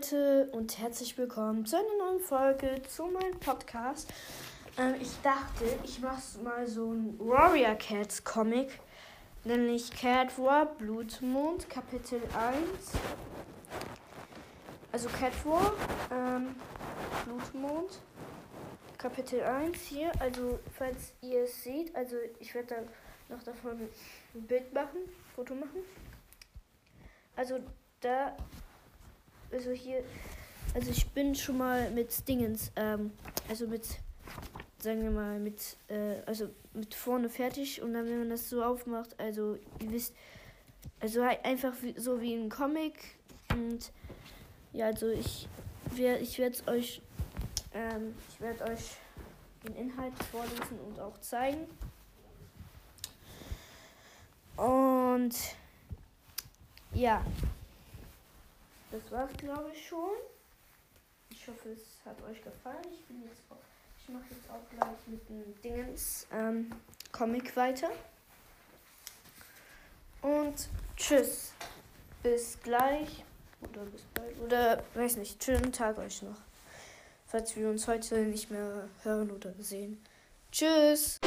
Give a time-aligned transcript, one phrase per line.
[0.00, 4.10] Leute und herzlich willkommen zu einer neuen Folge zu meinem Podcast.
[4.78, 8.80] Ähm, ich dachte, ich mache mal so ein Warrior Cats Comic,
[9.44, 12.92] nämlich Cat War Blutmond Kapitel 1.
[14.90, 15.74] Also Cat War
[16.10, 16.54] ähm,
[17.26, 18.00] Blutmond
[18.96, 20.12] Kapitel 1 hier.
[20.18, 22.88] Also falls ihr es seht, also ich werde dann
[23.36, 23.72] noch davon
[24.34, 25.00] ein Bild machen,
[25.34, 25.82] Foto machen.
[27.36, 27.58] Also
[28.00, 28.34] da
[29.52, 30.02] also hier,
[30.74, 33.12] also ich bin schon mal mit Dingens, ähm,
[33.48, 33.86] also mit,
[34.78, 38.62] sagen wir mal, mit, äh, also mit vorne fertig und dann, wenn man das so
[38.62, 40.14] aufmacht, also ihr wisst,
[41.00, 42.94] also halt einfach wie, so wie ein Comic
[43.52, 43.92] und
[44.72, 45.48] ja, also ich,
[45.94, 47.02] wer, ich werde euch,
[47.74, 48.96] ähm, ich werde euch
[49.64, 51.66] den Inhalt vorlesen und auch zeigen.
[54.56, 55.34] Und
[56.92, 57.24] ja,
[58.90, 60.10] das war's, glaube ich, schon.
[61.30, 62.84] Ich hoffe, es hat euch gefallen.
[62.92, 63.00] Ich
[64.02, 66.72] ich mache jetzt auch gleich mit dem Dingens ähm,
[67.12, 67.90] Comic weiter.
[70.22, 71.52] Und tschüss.
[72.22, 73.24] Bis gleich.
[73.62, 74.40] Oder bis bald.
[74.40, 75.42] Oder weiß nicht.
[75.42, 76.38] Schönen Tag euch noch.
[77.26, 80.02] Falls wir uns heute nicht mehr hören oder sehen.
[80.50, 81.20] Tschüss.